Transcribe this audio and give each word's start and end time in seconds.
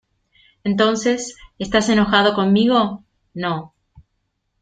entonces,¿ 0.63 1.35
estás 1.59 1.87
enojado 1.89 2.33
conmigo? 2.33 3.03
no. 3.35 3.75